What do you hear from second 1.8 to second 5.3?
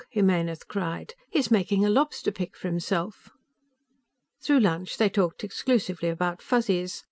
a lobster pick for himself!" Through lunch, they